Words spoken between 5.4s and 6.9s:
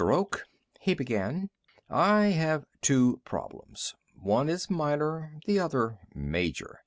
the other major.